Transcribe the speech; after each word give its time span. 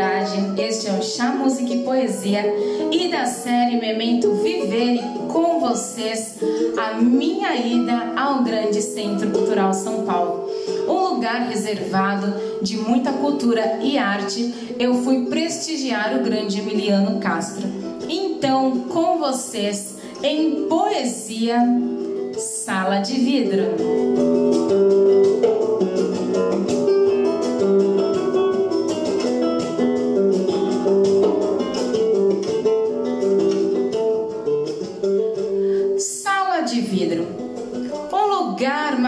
viagem. 0.00 0.54
Este 0.58 0.88
é 0.88 0.92
o 0.92 1.02
Chá 1.02 1.32
Música 1.32 1.72
e 1.72 1.82
Poesia 1.82 2.42
e 2.90 3.08
da 3.08 3.26
série 3.26 3.80
Memento 3.80 4.32
Viver 4.34 5.00
com 5.28 5.60
vocês 5.60 6.36
a 6.76 6.94
minha 7.00 7.54
ida 7.56 8.12
ao 8.16 8.42
grande 8.42 8.82
Centro 8.82 9.30
Cultural 9.30 9.72
São 9.72 10.04
Paulo. 10.04 10.50
Um 10.88 11.14
lugar 11.14 11.48
reservado 11.48 12.34
de 12.62 12.76
muita 12.76 13.12
cultura 13.12 13.78
e 13.80 13.96
arte, 13.96 14.74
eu 14.78 14.94
fui 15.02 15.26
prestigiar 15.26 16.16
o 16.16 16.22
grande 16.22 16.60
Emiliano 16.60 17.20
Castro. 17.20 17.66
Então, 18.08 18.80
com 18.88 19.18
vocês, 19.18 19.96
em 20.22 20.66
poesia, 20.66 21.58
Sala 22.36 22.98
de 22.98 23.14
Vidro. 23.14 24.99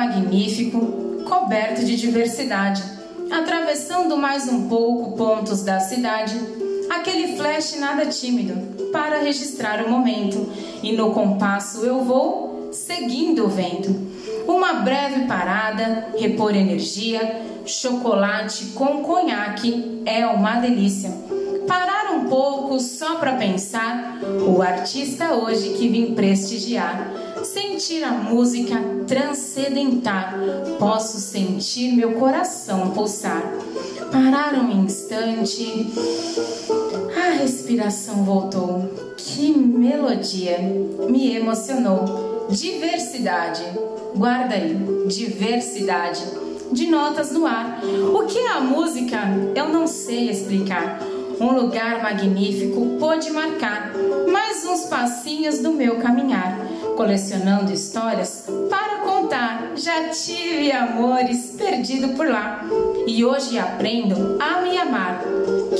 Magnífico, 0.00 1.24
coberto 1.28 1.84
de 1.84 1.94
diversidade, 1.94 2.82
atravessando 3.30 4.16
mais 4.16 4.48
um 4.48 4.66
pouco 4.66 5.14
pontos 5.14 5.62
da 5.62 5.78
cidade, 5.78 6.40
aquele 6.88 7.36
flash 7.36 7.78
nada 7.78 8.06
tímido 8.06 8.79
para 8.92 9.22
registrar 9.22 9.84
o 9.84 9.90
momento, 9.90 10.48
e 10.82 10.92
no 10.92 11.12
compasso 11.12 11.84
eu 11.84 12.02
vou 12.02 12.70
seguindo 12.72 13.44
o 13.44 13.48
vento. 13.48 13.94
Uma 14.46 14.74
breve 14.74 15.26
parada, 15.26 16.08
repor 16.18 16.54
energia, 16.54 17.42
chocolate 17.66 18.66
com 18.74 19.02
conhaque 19.02 20.02
é 20.04 20.26
uma 20.26 20.56
delícia. 20.56 21.10
Parar 21.66 22.12
um 22.14 22.28
pouco 22.28 22.80
só 22.80 23.16
para 23.16 23.34
pensar, 23.34 24.18
o 24.46 24.60
artista 24.60 25.34
hoje 25.34 25.74
que 25.74 25.88
vim 25.88 26.14
prestigiar 26.14 27.30
sentir 27.44 28.04
a 28.04 28.10
música 28.10 28.76
transcendentar, 29.06 30.38
posso 30.78 31.18
sentir 31.18 31.92
meu 31.92 32.12
coração 32.12 32.90
pulsar. 32.90 33.42
Parar 34.10 34.54
um 34.54 34.84
instante, 34.84 35.86
respiração 37.70 38.24
voltou. 38.24 39.14
Que 39.16 39.52
melodia 39.52 40.58
me 41.08 41.36
emocionou. 41.36 42.48
Diversidade, 42.50 43.62
guarda 44.16 44.56
aí, 44.56 44.76
diversidade 45.06 46.20
de 46.72 46.88
notas 46.88 47.30
no 47.30 47.46
ar. 47.46 47.80
O 48.12 48.26
que 48.26 48.38
é 48.38 48.52
a 48.52 48.60
música? 48.60 49.18
Eu 49.54 49.68
não 49.68 49.86
sei 49.86 50.30
explicar. 50.30 51.00
Um 51.40 51.52
lugar 51.52 52.02
magnífico 52.02 52.98
pôde 52.98 53.30
marcar 53.30 53.92
mais 54.30 54.64
uns 54.66 54.86
passinhos 54.86 55.60
do 55.60 55.72
meu 55.72 55.96
caminhar 55.96 56.58
colecionando 56.96 57.72
histórias 57.72 58.44
para 58.68 58.98
contar. 58.98 59.72
Já 59.74 60.10
tive 60.10 60.70
amores 60.70 61.54
perdido 61.56 62.08
por 62.14 62.28
lá 62.28 62.62
e 63.06 63.24
hoje 63.24 63.58
aprendo 63.58 64.36
a 64.38 64.60
me 64.60 64.76
amar. 64.76 65.22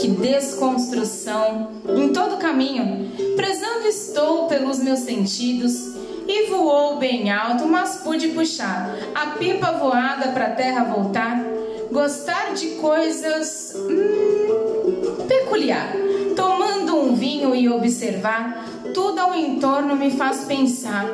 Que 0.00 0.08
desconstrução 0.08 1.72
em 1.94 2.10
todo 2.10 2.38
caminho, 2.38 3.10
prezando 3.36 3.86
estou 3.86 4.46
pelos 4.46 4.78
meus 4.78 5.00
sentidos. 5.00 5.90
E 6.26 6.46
voou 6.48 6.96
bem 6.96 7.30
alto, 7.30 7.66
mas 7.66 7.96
pude 7.96 8.28
puxar 8.28 8.96
a 9.14 9.26
pipa 9.32 9.72
voada 9.72 10.28
para 10.28 10.50
terra 10.50 10.84
voltar. 10.84 11.44
Gostar 11.92 12.54
de 12.54 12.68
coisas 12.76 13.74
hum, 13.74 15.26
peculiar, 15.26 15.92
tomando 16.36 16.96
um 16.96 17.14
vinho 17.14 17.54
e 17.54 17.68
observar 17.68 18.64
tudo 18.94 19.18
ao 19.18 19.34
entorno 19.34 19.96
me 19.96 20.10
faz 20.10 20.44
pensar 20.44 21.06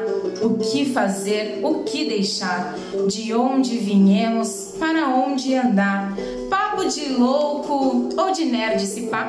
o 0.43 0.59
que 0.59 0.85
fazer, 0.85 1.61
o 1.63 1.83
que 1.85 2.05
deixar, 2.05 2.75
de 3.09 3.35
onde 3.35 3.77
viemos, 3.79 4.75
para 4.79 5.09
onde 5.09 5.55
andar. 5.55 6.15
De 6.87 7.09
louco 7.09 8.11
ou 8.17 8.31
de 8.31 8.45
nerd 8.45 8.87
se 8.87 9.09
pá. 9.09 9.29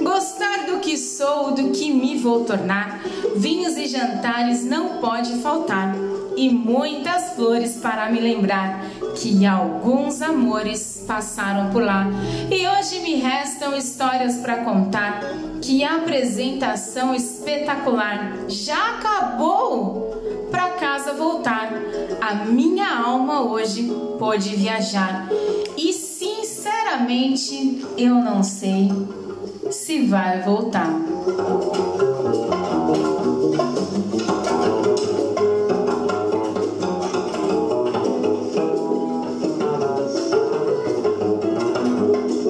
Gostar 0.00 0.66
do 0.66 0.78
que 0.78 0.96
sou, 0.96 1.50
do 1.50 1.70
que 1.70 1.92
me 1.92 2.16
vou 2.16 2.44
tornar. 2.44 3.02
Vinhos 3.34 3.76
e 3.76 3.88
jantares 3.88 4.64
não 4.64 5.00
pode 5.00 5.34
faltar. 5.40 5.96
E 6.36 6.48
muitas 6.48 7.34
flores 7.34 7.76
para 7.82 8.08
me 8.08 8.20
lembrar 8.20 8.84
que 9.16 9.44
alguns 9.44 10.22
amores 10.22 11.04
passaram 11.04 11.70
por 11.70 11.82
lá. 11.82 12.06
E 12.48 12.66
hoje 12.68 13.00
me 13.00 13.16
restam 13.16 13.76
histórias 13.76 14.36
para 14.36 14.58
contar. 14.58 15.22
Que 15.60 15.82
apresentação 15.82 17.12
espetacular! 17.12 18.44
Já 18.46 18.94
acabou! 18.94 20.48
Para 20.52 20.70
casa 20.70 21.14
voltar. 21.14 21.72
A 22.20 22.34
minha 22.44 22.96
alma 22.96 23.42
hoje 23.42 23.92
pôde 24.18 24.54
viajar. 24.54 25.28
E 25.76 25.92
sinceramente, 27.02 27.84
eu 27.98 28.14
não 28.16 28.42
sei 28.42 28.90
se 29.70 30.06
vai 30.06 30.42
voltar. 30.42 30.88